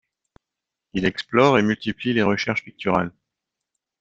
[0.93, 3.11] Il explore et multiplie les recherches picturales.